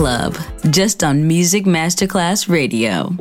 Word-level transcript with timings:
Club, 0.00 0.34
just 0.70 1.04
on 1.04 1.28
Music 1.28 1.66
Masterclass 1.66 2.48
Radio. 2.48 3.19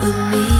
with 0.00 0.16
me. 0.16 0.59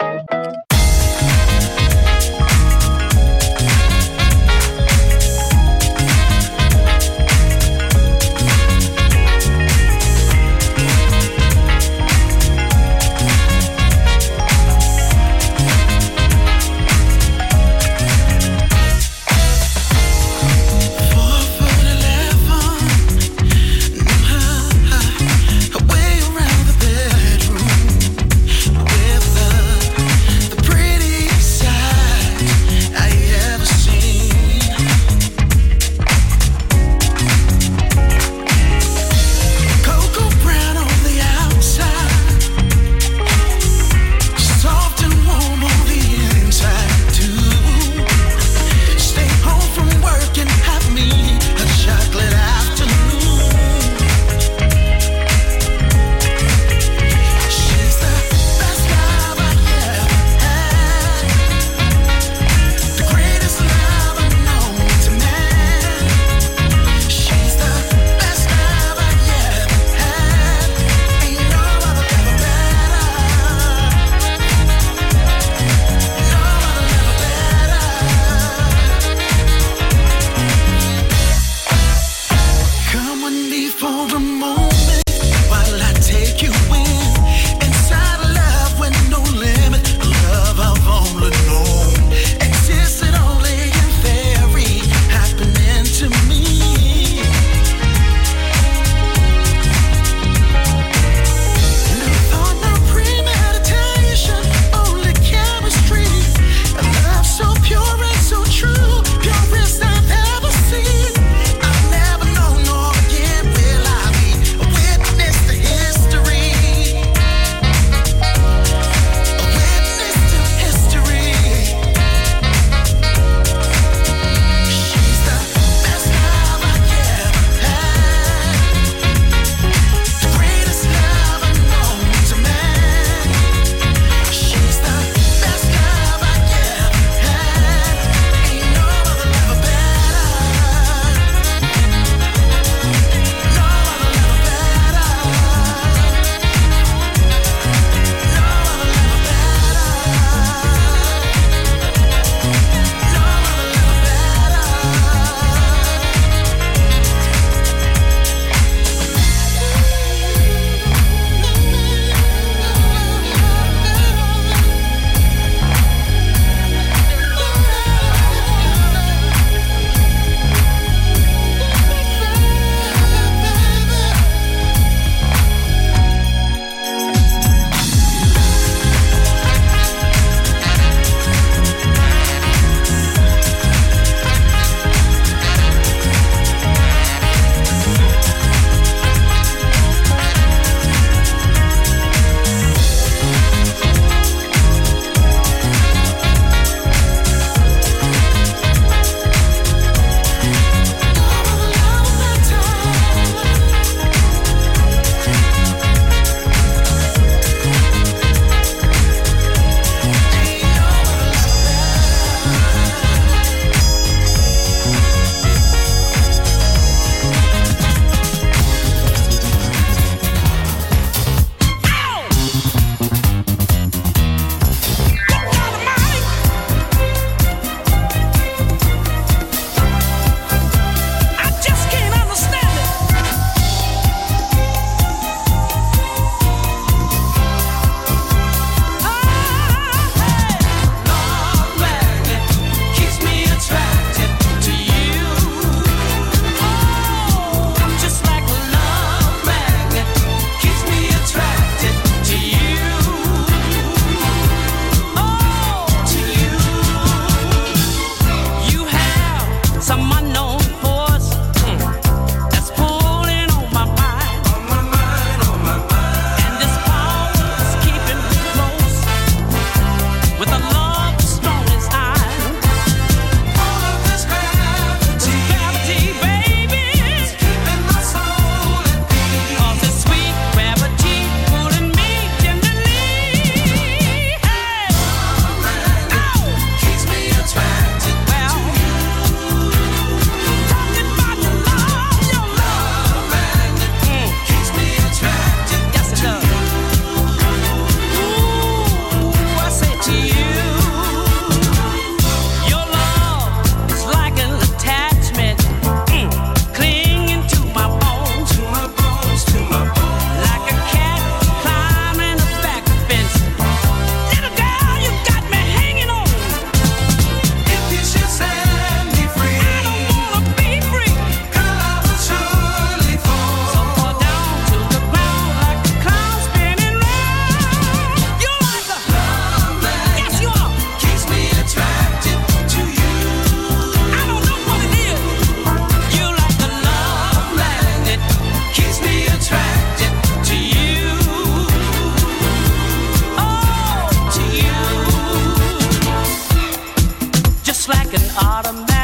Automatic. 348.63 349.00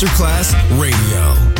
Masterclass 0.00 0.54
Radio, 0.78 1.59